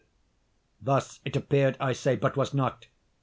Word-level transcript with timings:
Thus 0.81 1.19
it 1.25 1.35
appeared, 1.35 1.77
I 1.79 1.93
say, 1.93 2.15
but 2.15 2.35
was 2.35 2.55
not. 2.55 2.87